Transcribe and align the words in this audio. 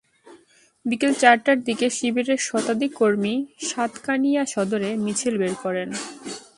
বিকেল 0.85 1.13
চারটার 1.13 1.57
দিকে 1.63 1.87
শিবিরের 1.89 2.39
শতাধিক 2.41 2.91
কর্মী 2.93 3.33
সাতকানিয়া 3.69 4.43
সদরে 4.45 4.89
মিছিল 4.95 5.33
বের 5.37 5.53
করেন। 5.63 5.89